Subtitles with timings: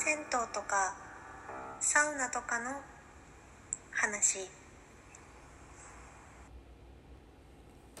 [0.00, 0.94] 銭湯とか
[1.80, 2.70] サウナとかの
[3.90, 4.48] 話。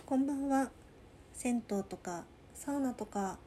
[0.06, 0.70] こんばんは。
[1.34, 2.22] 銭湯とか
[2.54, 3.38] サウナとか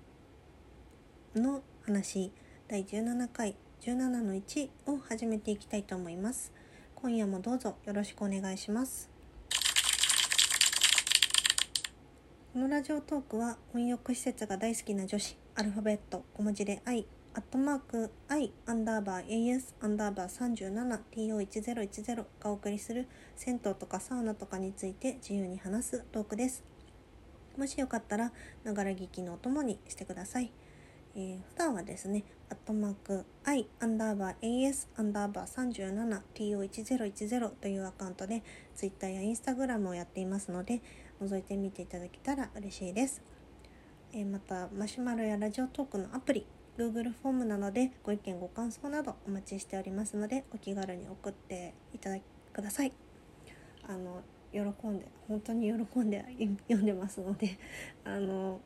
[1.33, 2.33] の話。
[2.67, 6.51] 第17回17の1を始めていきたいと思います。
[6.95, 9.09] 今夜もどうぞよろしくお願いします。
[12.51, 23.07] このラジオトークは温浴施設が大好きな女子アルファベット小文字で I アットマーク I アンダーバー AS アンダーバー 37TO1010 がお送りする
[23.37, 26.65] 銭湯とかサウナとかについて自由に話すトークです
[27.57, 28.33] もしよかったら
[28.65, 30.51] ながら聞きのお供にしてください、
[31.15, 38.43] えー、普段はですねアットマーク I アンダーバー AS アンダーバー 37TO1010 というアカウントで
[38.75, 40.81] Twitter や Instagram をやっていますので
[41.23, 43.21] 覗いてみていただけたら嬉しいです。
[44.13, 46.45] えまたマシュマロやラジオトークのアプリ
[46.77, 52.17] Google フォームなどでご意見ご感想などお待ちしておりますのでお気軽に送っていただ
[52.53, 52.93] ください。
[53.87, 56.23] あの喜んで本当に喜んで
[56.67, 57.57] 読んでますので
[58.03, 58.59] あの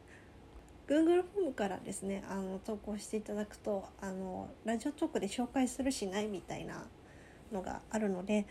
[0.88, 6.88] Google フォームからですねあの投稿していただくとあのラジオトークで紹介するしないみたいな
[7.52, 8.46] のがあるので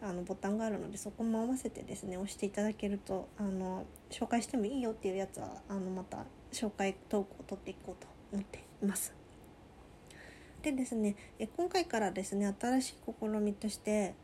[0.00, 9.14] あのボタンがあるのでそこも合わせてですね押していただけるとあの紹介してもいいよっていうやつはあのまた紹介投稿を取っていこうと思ってます。
[10.62, 14.14] でですねえ今回からですね新しい試みとして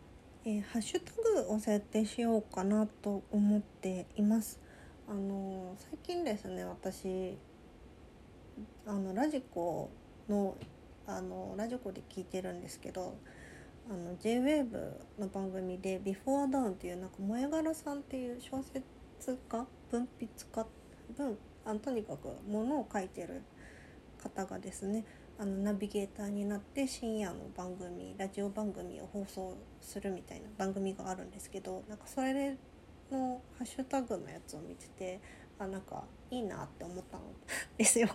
[0.44, 1.12] えハッシュタ
[1.44, 4.60] グを設定しようかなと思っています。
[5.08, 7.36] あの最近ですね私
[8.86, 9.90] あのラジコ
[10.28, 10.56] の
[11.06, 13.16] あのラジコで聞いてるんですけど
[13.90, 18.82] あの JWAVE の番組で「Before Down」っていうなんか萌え柄さんっていう小説
[19.48, 20.66] 家文筆家
[21.16, 23.42] 文あとにかくものを書いてる
[24.22, 25.04] 方がですね
[25.38, 32.56] あのナビゲーターになって深夜の番組ラジオ番組を放送するみたいな番組があるんですけどなんかそれ
[33.10, 35.20] のハッシュタグのやつを見てて
[35.58, 37.20] あなんかいいなって思ったん
[37.76, 38.08] ですよ。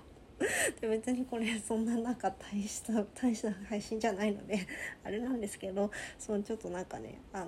[0.79, 4.67] で別にこれそんななんか大した大した配信じゃないので
[5.03, 5.89] あれなんですけど
[6.19, 7.45] そのちょっとなんかねあの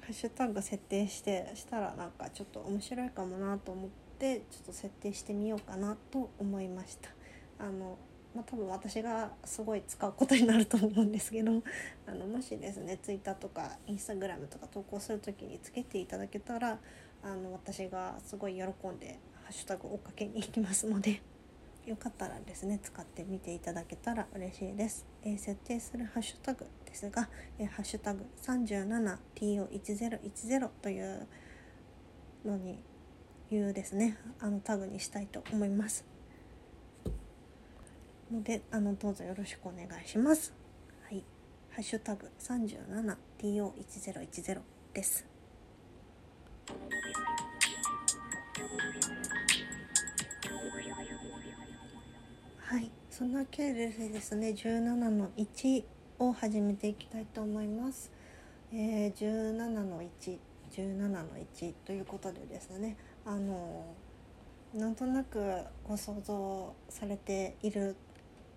[0.00, 7.10] ハッシュタグ設定してしたらなんかちょっと面白いかもなと思ってちょっと設定してみようかなと思いました。
[7.58, 7.98] あの
[8.34, 11.62] まあ、多分私がすごい使うことになると思うんですけど
[12.06, 16.80] あのもしですね Twitter とか Instagram とか投稿する時につけていただけたら
[17.22, 18.66] あの私がすごい喜ん
[18.98, 21.20] でハッシュタグ追っかけに行きますので
[21.84, 31.28] よかったらですね使ってみていただけたら嬉しいです、えー、設定するハッシュタグですが、えー、ハッシュタグ 37TO1010 という
[32.44, 32.82] のに
[33.50, 36.11] いうですねあのタグにしたいと思います。
[38.32, 40.54] のであのどうぞよろしくお願いします。
[41.04, 41.22] はい。
[41.70, 44.60] ハッシュタグ 37TO1010
[44.94, 45.26] です。
[52.58, 52.90] はい。
[53.10, 55.84] そんな系でですね17の1
[56.18, 58.10] を始めていきたいと思います、
[58.72, 60.38] えー、17の1
[60.70, 61.26] 17の
[61.58, 63.84] 1ということでですねあの
[64.72, 67.96] なんとなくご想像されている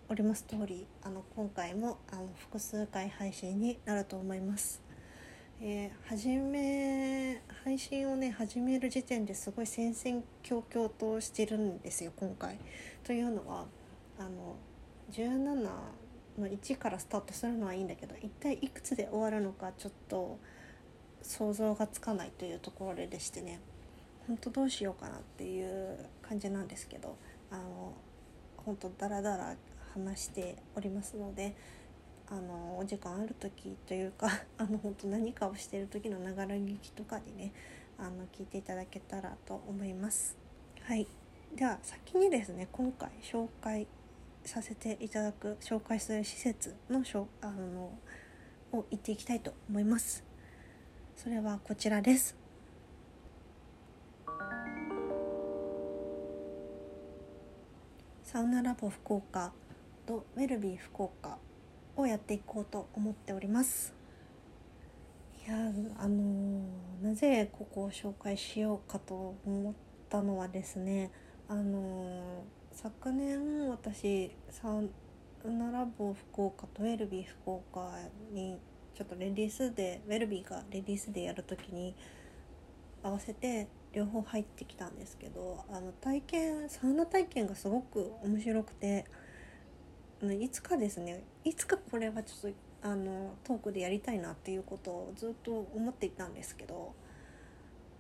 [0.08, 4.80] おります通りあの今回もあの複数回配信になると思います。
[5.60, 12.60] えー、始め配信をね始める時点ですごい戦々恐々としてるんですよ今回。
[13.04, 13.66] というのは
[14.20, 14.58] あの
[15.12, 15.72] 17の
[16.38, 20.38] 1からスタートするのはいいんだけど一体いくつで終わるのかちょっと
[21.24, 23.60] 想像がつかないというところでしてね
[24.28, 27.18] 本当どうしようかなっていう感じなんですけど
[27.50, 27.94] あの
[28.58, 29.56] 本当ダラダラ
[29.95, 31.56] 話しておりますので
[32.28, 37.53] あのお時間ある時というか あの本当何かをしてる時のながら聞きとかにね
[37.97, 40.36] あの聞いていただけたらと思います。
[40.81, 41.07] はい。
[41.56, 43.88] では先にですね今回紹介
[44.44, 47.98] させていただく紹介する施設のしょあの
[48.74, 50.24] を言っていきたいと思います。
[51.15, 52.36] それはこちらです。
[58.24, 59.53] サウナラボ福岡
[60.06, 61.38] とウェルビー福岡
[61.96, 63.94] をやっていこうと思っております。
[65.48, 65.57] いや
[66.00, 66.62] あの
[67.02, 69.74] なぜここを紹介しようかと思っ
[70.10, 71.12] たのはですね
[71.48, 74.90] あの昨年私サウ
[75.52, 77.92] ナラボ福岡とウェルビー福岡
[78.31, 78.58] に
[78.96, 81.96] ちょっとレディースでウェルビーがレディースでやる時に
[83.04, 89.06] 合わせて両方入ってきたんですけどあの体験サウナ体験がすごく面白くて
[90.21, 92.57] いつかですねいつかこれはちょっと
[92.88, 96.94] あのトークでやりたいなっていうことをずっと思っていたんですけど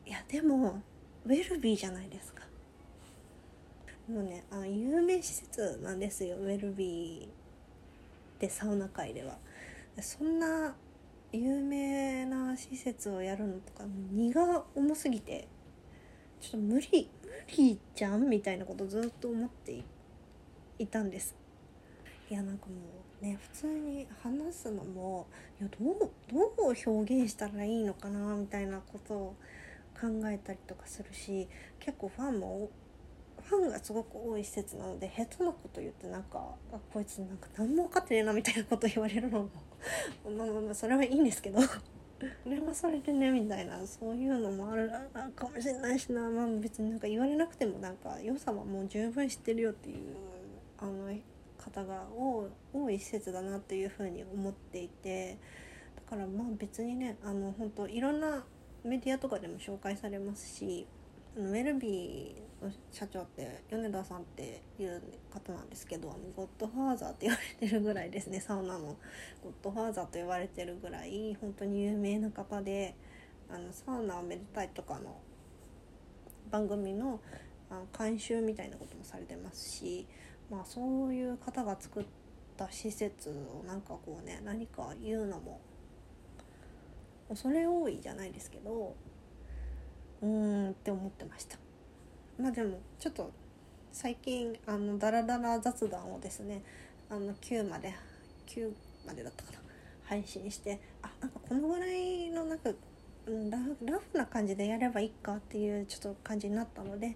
[0.05, 0.81] いやでも
[1.25, 2.43] ウェルビーじゃないですか。
[4.07, 9.37] もうねあ有名施設なんですよウェルビーでサウナ界では。
[9.99, 10.75] そんな
[11.31, 15.47] 有名な施設をやるのとか荷が重すぎて
[16.39, 19.83] ちょっと無理無理じゃんみたいなことずっと思って
[20.77, 21.35] いたんです。
[22.29, 22.73] いやなんかも
[23.21, 25.27] うね普通に話すのも
[25.59, 26.11] いやどう
[26.57, 29.35] どう表現したらいいのかなみたいなことを
[29.99, 31.47] 考えたりとかするし
[31.79, 32.69] 結構ファンも
[33.47, 36.39] ファンがすごく多い施設なので下手なこと言ってなんか
[36.73, 39.49] あこいつなんか何も分かってねえなみたいなこと言われるのも
[40.25, 41.59] まあまあまあそれはいいんですけど
[42.43, 44.89] それはそれでねみたいなそういうのもある
[45.35, 50.15] かもしれないしなまあ別になんか言われなくてもなんか良さはもう十分知ってるよっていう
[50.79, 51.11] あの
[51.57, 52.49] 方が多
[52.89, 55.37] い施設だなっていうふうに思っていて
[55.95, 58.43] だからまあ別にねあの本当いろんな
[58.83, 60.87] メディアとかでも紹介されますし
[61.35, 65.01] ウェルビーの社長って米田さんっていう
[65.33, 68.95] 方なんですけどゴッドファーザーって言われてるぐらいですねサウナの。
[69.43, 72.95] ゴッドファーザーと言われてるぐらい本当に有名な方で
[73.49, 75.19] あのサウナをめでたいとかの
[76.49, 77.19] 番組の
[77.97, 80.07] 監修みたいなこともされてますし、
[80.49, 82.05] まあ、そういう方が作っ
[82.55, 85.59] た施設をなんかこうね何か言うのも
[87.29, 88.95] 恐れ多いじゃないですけど
[90.21, 91.57] うーんって思ってました。
[92.39, 93.31] まあでもちょっと
[93.91, 96.61] 最近あのダラダラ雑談をですね
[97.09, 97.93] あの9まで
[98.47, 98.71] 9
[99.07, 99.59] までだったかな
[100.03, 102.71] 配信してあなんかこのぐらいのなんか
[103.25, 107.15] ラフな感じでやればいいかっていうちょっと感じになったので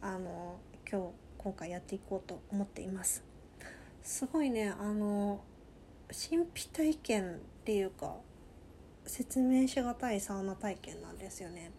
[0.00, 0.56] あの
[0.90, 1.06] 今日
[1.42, 3.24] 今回やっていこうと思っています。
[4.02, 5.40] すごいねあの
[6.10, 8.16] 神秘体験っていうか
[9.06, 11.70] 説明しがたいサウナ体験なんですよね。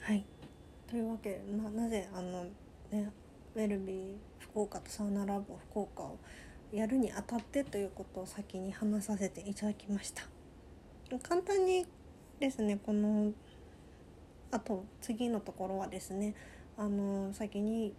[0.00, 0.24] はい。
[0.88, 2.44] というわけでななぜあの
[2.90, 3.12] ね
[3.54, 6.18] ウェルビー福岡とサウナラボ福岡を
[6.72, 10.22] やるにあたってということを先に話させていただきました。
[11.22, 11.86] 簡単に
[12.40, 13.32] ですねこの
[14.50, 16.34] あと次のところはですね
[16.76, 17.94] あの先に、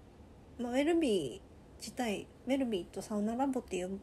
[0.60, 4.00] まあ、ウェルビー自体ウェルビーとサウナラボっていう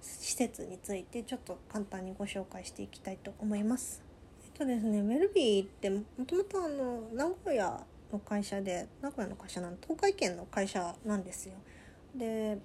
[0.00, 4.02] 施設についてちょっと簡単にご紹介していきたいと思います。
[4.44, 11.54] えっとですねウェルビーってもともとあの名古屋の会社で名古屋の会社なん東海圏の会社なんですよ。
[12.14, 12.58] で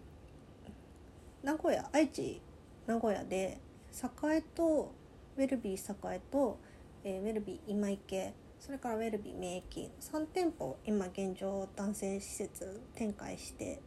[1.43, 2.41] 名古屋愛知
[2.87, 3.59] 名古屋で
[3.91, 4.93] 栄と
[5.37, 6.57] ウェルビー栄と、
[7.03, 13.81] えー、ウェルビー今池それからウェルビー免疫3店舗今現状男性施設展開して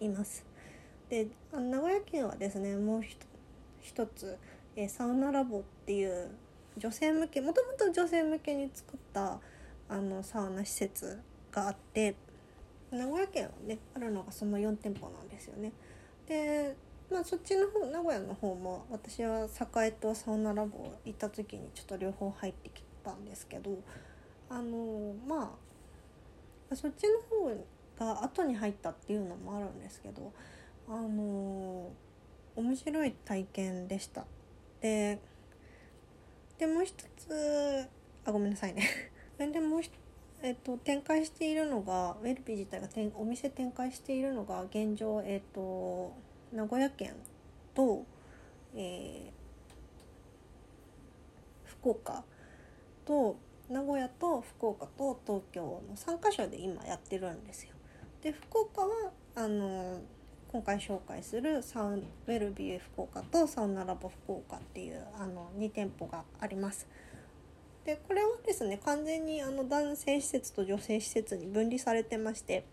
[0.00, 0.44] います。
[1.08, 3.02] で名古屋県はですねもう
[3.82, 4.38] 一つ、
[4.74, 6.30] えー、サウナラボっていう
[6.78, 9.38] 女性向けもともと女性向けに作った
[9.88, 11.20] あのサウナ施設
[11.50, 12.14] があって
[12.90, 15.72] 名古屋県はねあるのがその4店舗なんですよね。
[16.26, 16.74] で
[17.12, 19.46] まあそっちの方名古屋の方も私は
[19.84, 23.78] 栄とサウナラボ行った時にちょっと両方入ってきたんですけど
[24.48, 25.54] あのま
[26.70, 27.66] あそっちの方
[27.98, 30.32] が後に入ったっていうのもあるんですけど
[30.88, 31.90] あの
[32.56, 34.24] 面白い体験でした。
[34.80, 35.18] で
[36.58, 37.88] でもう一つ
[38.24, 38.88] あごめんなさいね。
[39.38, 39.82] でもう
[40.44, 46.12] えっと、展開しているのがウェルピー自体がお店展開しているのが現状、えっと、
[46.52, 47.14] 名古屋県
[47.74, 48.04] と、
[48.74, 52.24] えー、福岡
[53.04, 53.36] と
[53.70, 57.70] 名古屋と福岡と東京の3カ所で今やってるんですよ。
[58.22, 60.00] で福岡はあの
[60.52, 66.86] 今回紹介するサウンウェルビュー福岡とサウナラボ福岡っていうあの2店舗があります。
[67.86, 72.64] でこれはですね完全にあの男性施設と女性施設に分離されてまして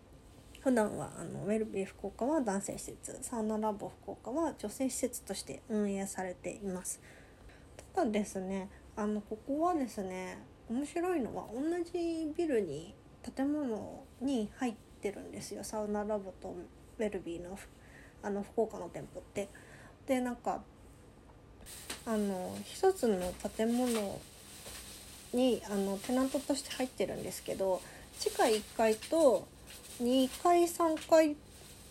[0.62, 7.00] 普段はあのウェルビー福岡は男性施設サウナラボ福岡は女性施設として運営されています。
[7.96, 10.38] ただですねあのここはですね
[10.70, 12.94] 面白いのは同じビルに
[13.36, 16.56] 建物に入ってるんですよサウナラボと
[16.98, 17.58] ウェルビーの
[18.22, 19.48] あの福岡の店舗って。
[20.06, 20.62] でなんか
[22.06, 24.20] あの一つの建物
[25.34, 27.82] にあのテナントとして入ってるんですけど
[28.18, 29.48] 地下1階と
[30.02, 31.36] 2階3階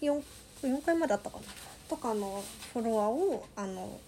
[0.01, 0.23] 4,
[0.63, 1.45] 4階まであったかな
[1.89, 3.99] とかのフロアをあの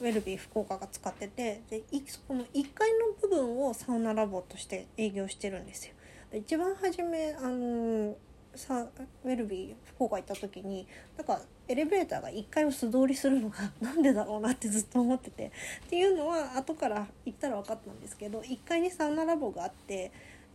[0.00, 1.82] ウェルビー福岡が使っててで
[2.26, 5.94] この1階の部分をサウナラボとして営業してるんですよ。
[6.34, 8.16] 一番初めあの
[8.54, 8.86] さ
[9.24, 10.86] ウェルビー福岡行った時に
[11.16, 15.52] なんかエレベーターが1階を素通りするのが なんでだろうなってずっと思ってて
[15.86, 20.10] っていうのは後から行ったら分かったんですけど1階にサウナラボがあって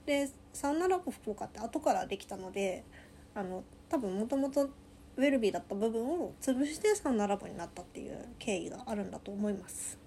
[0.07, 2.83] でサウナラボ福岡って後からできたので
[3.35, 9.99] あの多分もともとウェルビーだった部分を潰してサウナラボになったっていう経緯があるんだと思います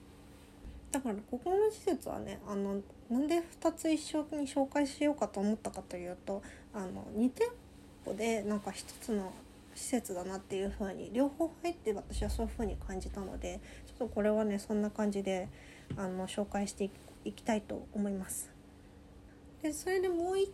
[0.90, 2.80] だからここの施設はねあの
[3.10, 6.42] なんで2つ一緒に紹介しようかと思ったかというと
[6.72, 7.48] あの2店
[8.04, 9.32] 舗でなんか1つの
[9.74, 15.48] 施設だなっていう風に両方入って私はそういう風に感じたのでちょっとこれはねそんな感じで
[15.96, 16.90] あの紹介して
[17.24, 18.59] いきたいと思います。
[19.62, 20.48] でそれでもう1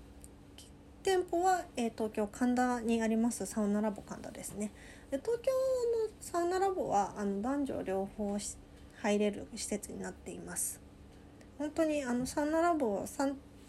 [1.02, 4.72] 店舗は、えー、東京神田にありますサウナラボ神田ですね。
[5.10, 8.36] で東京のサウナラボはあの男女両方
[9.02, 10.80] 入れる施設になっています。
[11.58, 13.04] 本当にあのサウナラボ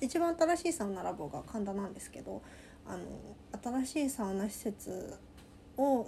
[0.02, 2.42] 一番新しいサウナラボが神田なんですけど
[2.88, 3.04] あの
[3.84, 5.16] 新しいサウナ施設
[5.78, 6.08] を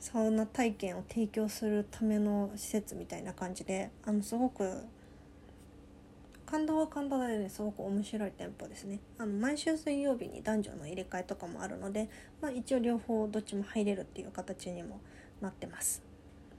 [0.00, 4.82] サウナ体験を提供するための施設みたいな感じであのすごく
[6.50, 7.48] 神田は神田でね。
[7.48, 8.98] すごく面白い店舗ですね。
[9.18, 12.08] あの毎週水曜日に男女の入れ替えとかもあるので、
[12.40, 15.00] まあ、一応両方どっちも入れるっていう形にも
[15.40, 16.02] なってます。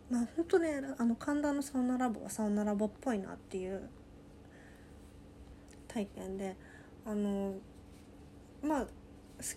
[0.09, 3.89] まあ本当ねあの神田のサウナラボはサウナラボっぽいなっていう
[5.89, 6.55] 体験で
[7.05, 7.55] あの
[8.63, 8.87] まあ好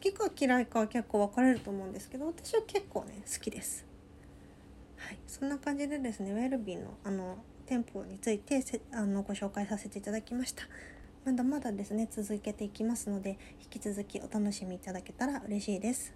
[0.00, 3.87] きか嫌いかは結構分かれると思うんですけど私は結構ね好きです。
[4.97, 5.19] はい。
[5.29, 10.64] そんな感じでですねウェルビーのあの店舗についてせあのご紹介させていただきました。
[11.25, 16.12] まだまだですね続けていきますので引き続きお楽しみいただけたら嬉しいです。